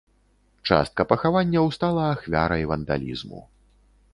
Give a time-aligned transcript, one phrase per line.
[0.69, 3.45] Частка пахаванняў стала ахвярай вандалізму.